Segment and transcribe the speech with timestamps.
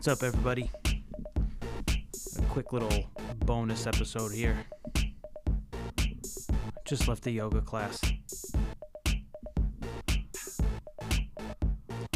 [0.00, 0.70] What's up, everybody?
[2.38, 3.04] A quick little
[3.44, 4.56] bonus episode here.
[6.86, 8.00] Just left the yoga class.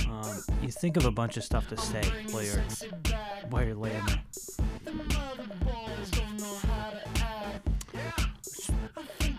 [0.09, 2.01] Um, you think of a bunch of stuff to say
[2.31, 2.65] while you're
[3.51, 4.23] while you're laying there.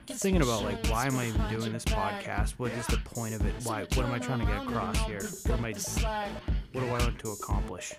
[0.05, 2.51] Thinking about like why am I even doing this podcast?
[2.59, 3.55] What is the point of it?
[3.63, 3.87] Why?
[3.95, 5.23] What am I trying to get across here?
[5.47, 6.54] What am I?
[6.75, 7.93] What do I want to accomplish?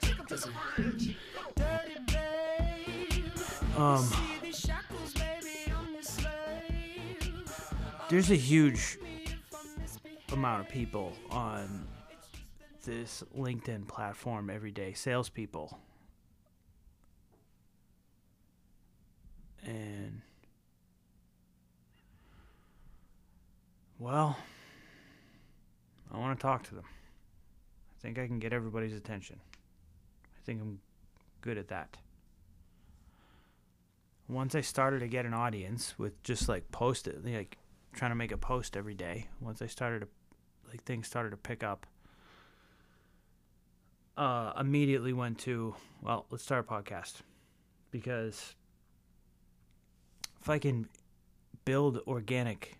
[3.74, 4.06] Um,
[8.10, 8.98] there's a huge
[10.30, 11.86] amount of people on
[12.84, 15.78] this LinkedIn platform every day, salespeople.
[19.64, 20.20] And,
[23.98, 24.36] well,
[26.12, 26.84] I want to talk to them.
[27.96, 29.40] I think I can get everybody's attention.
[29.44, 30.80] I think I'm
[31.40, 31.96] good at that.
[34.28, 37.58] Once I started to get an audience with just like post it, like
[37.94, 39.28] trying to make a post every day.
[39.40, 40.08] Once I started to,
[40.68, 41.86] like things started to pick up.
[44.16, 47.16] Uh, immediately went to well, let's start a podcast
[47.90, 48.54] because
[50.40, 50.88] if I can
[51.64, 52.78] build organic,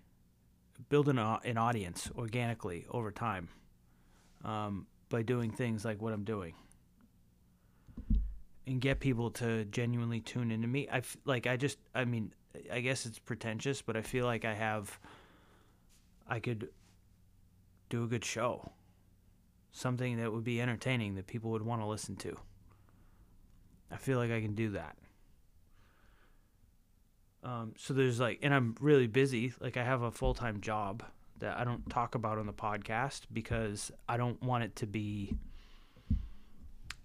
[0.89, 3.49] build an, an audience organically over time,
[4.45, 6.55] um, by doing things like what I'm doing
[8.67, 10.89] and get people to genuinely tune into me.
[10.89, 12.33] I f- like I just I mean
[12.73, 14.99] I guess it's pretentious, but I feel like I have
[16.29, 16.69] I could
[17.89, 18.73] do a good show.
[19.73, 22.37] Something that would be entertaining that people would want to listen to.
[23.91, 24.97] I feel like I can do that.
[27.45, 29.53] Um, so there's like, and I'm really busy.
[29.61, 31.05] Like I have a full time job
[31.41, 35.37] that I don't talk about on the podcast because I don't want it to be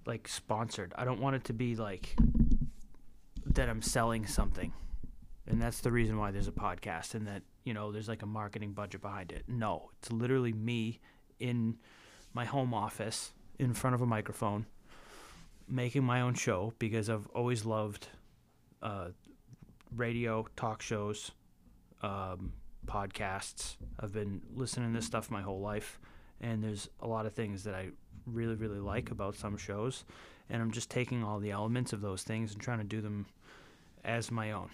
[0.05, 0.93] like sponsored.
[0.95, 2.15] I don't want it to be like
[3.45, 4.73] that I'm selling something.
[5.47, 8.27] And that's the reason why there's a podcast and that, you know, there's like a
[8.27, 9.43] marketing budget behind it.
[9.47, 10.99] No, it's literally me
[11.39, 11.77] in
[12.33, 14.65] my home office in front of a microphone
[15.67, 18.07] making my own show because I've always loved
[18.81, 19.09] uh,
[19.95, 21.31] radio, talk shows,
[22.01, 22.53] um,
[22.91, 23.75] podcasts.
[23.99, 25.99] I've been listening to this stuff my whole life,
[26.41, 27.89] and there's a lot of things that I
[28.25, 30.03] really, really like about some shows,
[30.49, 33.27] and I'm just taking all the elements of those things and trying to do them
[34.03, 34.69] as my own,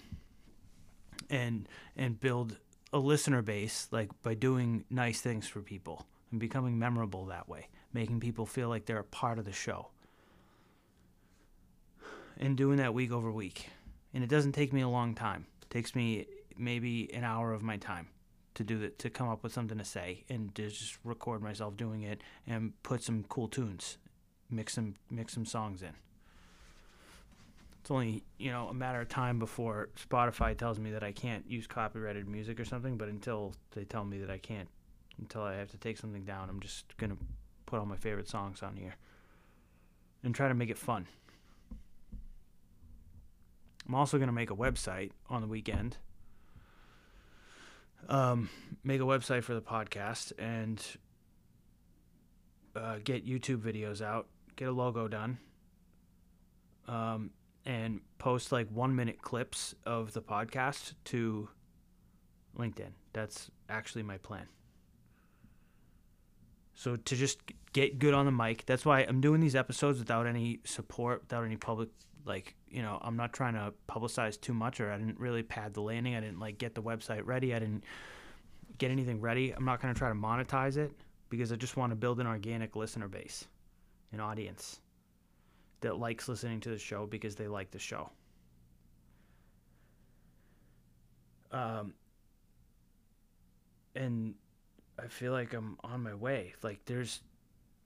[1.29, 2.57] and and build
[2.91, 7.67] a listener base like by doing nice things for people and becoming memorable that way,
[7.93, 9.89] making people feel like they're a part of the show,
[12.37, 13.69] and doing that week over week.
[14.13, 15.45] And it doesn't take me a long time.
[15.61, 16.25] It takes me
[16.59, 18.07] maybe an hour of my time
[18.55, 21.77] to do that to come up with something to say and to just record myself
[21.77, 23.97] doing it and put some cool tunes
[24.49, 25.93] mix some mix some songs in.
[27.81, 31.49] It's only you know a matter of time before spotify tells me that i can't
[31.49, 34.67] use copyrighted music or something but until they tell me that i can't
[35.19, 37.15] until i have to take something down i'm just gonna
[37.65, 38.95] put all my favorite songs on here
[40.23, 41.07] and try to make it fun.
[43.87, 45.97] I'm also gonna make a website on the weekend
[48.09, 48.49] um,
[48.83, 50.83] make a website for the podcast and
[52.75, 55.37] uh, get YouTube videos out, get a logo done,
[56.87, 57.31] um,
[57.65, 61.49] and post like one minute clips of the podcast to
[62.57, 62.91] LinkedIn.
[63.13, 64.47] That's actually my plan.
[66.73, 67.39] So to just
[67.73, 71.43] get good on the mic, that's why I'm doing these episodes without any support, without
[71.43, 71.89] any public
[72.25, 75.73] like you know i'm not trying to publicize too much or i didn't really pad
[75.73, 76.15] the landing.
[76.15, 77.53] I didn't like get the website ready.
[77.53, 77.83] I didn't
[78.77, 79.51] get anything ready.
[79.51, 80.91] I'm not going to try to monetize it
[81.29, 83.47] because i just want to build an organic listener base
[84.13, 84.79] an audience
[85.81, 88.09] that likes listening to the show because they like the show.
[91.51, 91.93] Um
[93.95, 94.35] and
[94.99, 96.53] i feel like i'm on my way.
[96.61, 97.21] Like there's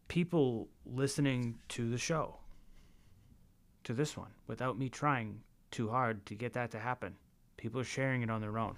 [0.08, 2.41] people listening to the show
[3.84, 5.42] to this one without me trying
[5.72, 7.16] too hard to get that to happen.
[7.58, 8.76] People are sharing it on their own.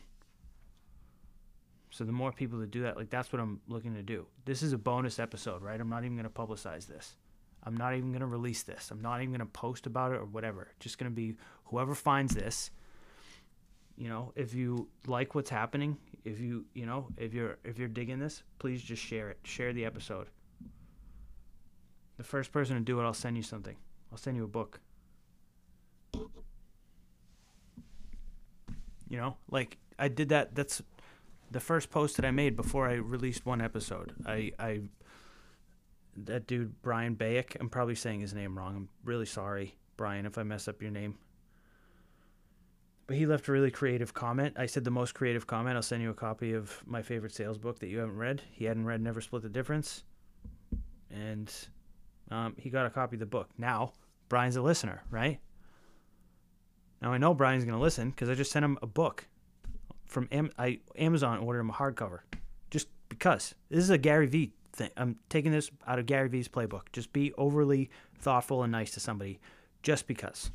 [1.89, 4.25] So the more people that do that, like that's what I'm looking to do.
[4.45, 5.79] This is a bonus episode, right?
[5.79, 7.15] I'm not even going to publicize this.
[7.63, 8.89] I'm not even going to release this.
[8.91, 10.69] I'm not even going to post about it or whatever.
[10.79, 11.35] Just going to be
[11.65, 12.71] whoever finds this.
[13.95, 17.87] You know, if you like what's happening, if you, you know, if you're if you're
[17.87, 19.37] digging this, please just share it.
[19.43, 20.27] Share the episode.
[22.17, 23.75] The first person to do it, I'll send you something.
[24.11, 24.81] I'll send you a book.
[29.13, 30.55] You know, like I did that.
[30.55, 30.81] That's
[31.51, 34.11] the first post that I made before I released one episode.
[34.25, 34.81] I I
[36.17, 37.55] that dude Brian Bayek.
[37.59, 38.75] I'm probably saying his name wrong.
[38.75, 41.19] I'm really sorry, Brian, if I mess up your name.
[43.05, 44.55] But he left a really creative comment.
[44.57, 45.75] I said the most creative comment.
[45.75, 48.41] I'll send you a copy of my favorite sales book that you haven't read.
[48.49, 50.05] He hadn't read Never Split the Difference,
[51.11, 51.53] and
[52.31, 53.49] um, he got a copy of the book.
[53.59, 53.93] Now
[54.27, 55.39] Brian's a listener, right?
[57.03, 59.27] Now I know Brian's gonna listen because I just sent him a book
[60.05, 61.39] from Am- I Amazon.
[61.39, 62.19] Ordered him a hardcover,
[62.71, 64.89] just because this is a Gary Vee thing.
[64.95, 66.83] I'm taking this out of Gary Vee's playbook.
[66.93, 69.41] Just be overly thoughtful and nice to somebody,
[69.83, 70.49] just because.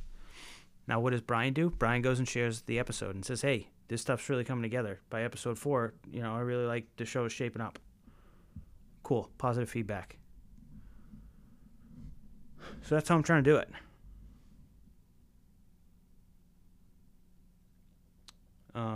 [0.86, 1.68] Now, what does Brian do?
[1.68, 5.24] Brian goes and shares the episode and says, "Hey, this stuff's really coming together." By
[5.24, 7.78] episode four, you know, I really like the show is shaping up.
[9.02, 10.16] Cool, positive feedback.
[12.82, 13.68] So that's how I'm trying to do it.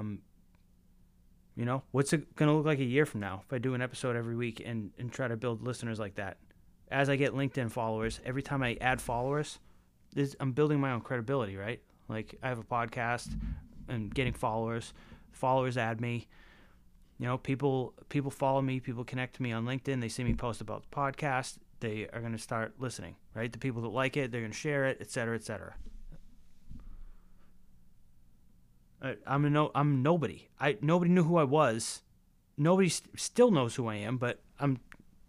[0.02, 0.19] Um,
[1.54, 3.75] you know, what's it going to look like a year from now if I do
[3.75, 6.38] an episode every week and, and try to build listeners like that?
[6.90, 9.58] As I get LinkedIn followers, every time I add followers,
[10.14, 11.81] this, I'm building my own credibility, right?
[12.08, 13.28] Like I have a podcast
[13.88, 14.93] and getting followers.
[15.32, 16.26] Followers add me.
[17.19, 20.34] You know, people people follow me, people connect to me on LinkedIn, they see me
[20.34, 23.52] post about the podcast, they are going to start listening, right?
[23.52, 25.75] The people that like it, they're going to share it, et cetera, et cetera.
[29.26, 30.49] I'm a no, I'm nobody.
[30.60, 32.02] I nobody knew who I was.
[32.56, 34.78] Nobody st- still knows who I am, but I'm,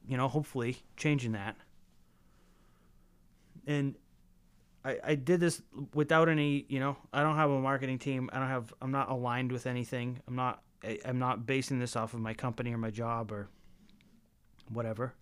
[0.07, 1.55] you know, hopefully changing that.
[3.65, 3.95] And
[4.85, 5.61] I, I did this
[5.93, 8.29] without any, you know, I don't have a marketing team.
[8.33, 10.19] I don't have, I'm not aligned with anything.
[10.27, 13.47] I'm not, I, I'm not basing this off of my company or my job or
[14.69, 15.13] whatever.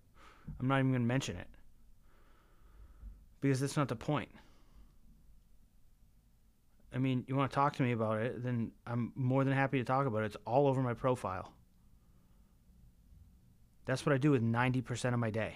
[0.58, 1.46] I'm not even going to mention it
[3.40, 4.30] because that's not the point.
[6.94, 9.78] I mean, you want to talk to me about it, then I'm more than happy
[9.78, 10.26] to talk about it.
[10.26, 11.52] It's all over my profile.
[13.86, 15.54] That's what I do with 90% of my day.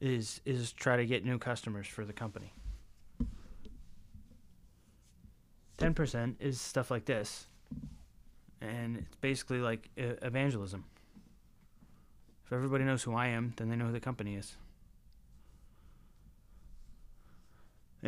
[0.00, 2.52] Is is try to get new customers for the company.
[5.78, 7.46] 10% is stuff like this.
[8.60, 10.84] And it's basically like evangelism.
[12.44, 14.56] If everybody knows who I am, then they know who the company is.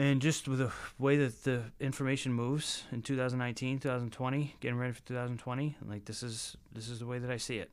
[0.00, 5.02] And just with the way that the information moves in 2019, 2020, getting ready for
[5.02, 7.70] 2020, like this is this is the way that I see it.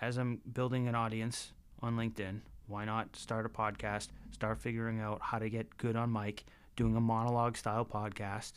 [0.00, 1.52] As I'm building an audience
[1.82, 6.10] on LinkedIn, why not start a podcast, start figuring out how to get good on
[6.10, 8.52] mic, doing a monologue style podcast,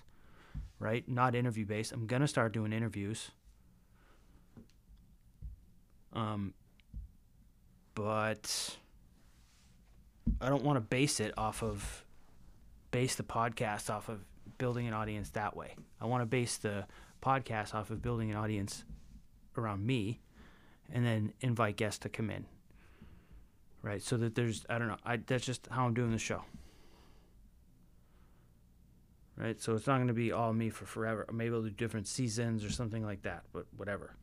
[0.80, 1.04] right?
[1.10, 1.92] Not interview based.
[1.92, 3.32] I'm going to start doing interviews.
[6.14, 6.54] Um
[7.94, 8.78] but
[10.40, 12.06] I don't want to base it off of
[12.92, 14.20] base the podcast off of
[14.58, 15.76] building an audience that way.
[16.00, 16.86] I want to base the
[17.22, 18.84] podcast off of building an audience
[19.58, 20.20] around me
[20.92, 22.46] and then invite guests to come in.
[23.82, 24.02] Right?
[24.02, 26.44] So that there's I don't know, I that's just how I'm doing the show.
[29.38, 29.60] Right?
[29.60, 31.26] So it's not going to be all me for forever.
[31.32, 34.14] Maybe I'll do different seasons or something like that, but whatever.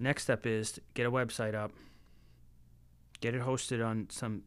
[0.00, 1.70] Next step is get a website up.
[3.20, 4.42] Get it hosted on some,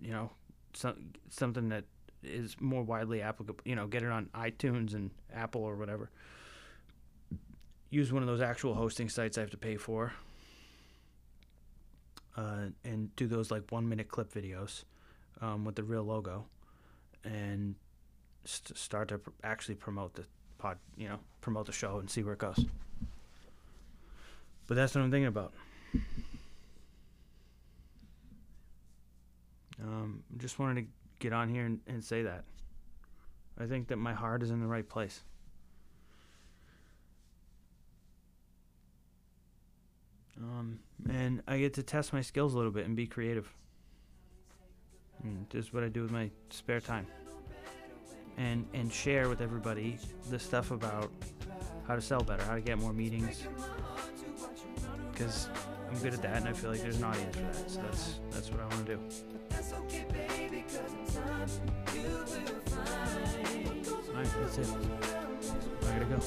[0.00, 0.32] you know,
[0.72, 1.84] some something that
[2.26, 3.60] is more widely applicable.
[3.64, 6.10] You know, get it on iTunes and Apple or whatever.
[7.90, 10.12] Use one of those actual hosting sites I have to pay for.
[12.36, 14.84] Uh, and do those like one minute clip videos
[15.40, 16.44] um, with the real logo
[17.24, 17.74] and
[18.44, 20.24] st- start to pr- actually promote the
[20.58, 22.66] pod, you know, promote the show and see where it goes.
[24.66, 25.54] But that's what I'm thinking about.
[29.82, 30.86] Um, just wanted to
[31.18, 32.44] get on here and, and say that.
[33.58, 35.22] I think that my heart is in the right place.
[40.38, 43.50] Um, and I get to test my skills a little bit and be creative.
[45.22, 47.06] And just what I do with my spare time.
[48.36, 51.10] And and share with everybody the stuff about
[51.88, 53.44] how to sell better, how to get more meetings.
[55.10, 55.48] Because
[55.88, 57.70] I'm good at that, and I feel like there's an audience for that.
[57.70, 59.00] So that's that's what I want to do.
[64.10, 64.68] Alright, that's it.
[65.82, 66.20] I gotta go.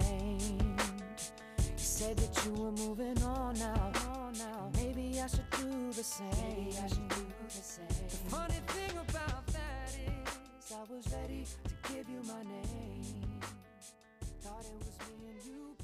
[0.00, 0.80] mind.
[1.58, 3.92] You said that you were moving on now.
[4.74, 6.30] Maybe I should do the same.
[6.48, 7.86] Maybe I should do the same.
[7.88, 13.40] The funny thing about that is, I was ready to give you my name.
[14.40, 15.79] Thought it was me and you.